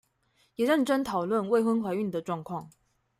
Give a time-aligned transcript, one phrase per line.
[0.55, 2.69] 也認真討論未婚懷孕的狀況